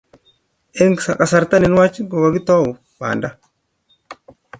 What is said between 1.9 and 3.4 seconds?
kokitoi banda